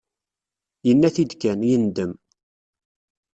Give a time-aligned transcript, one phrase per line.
[0.87, 2.13] Yenna-t-id kan, yendem.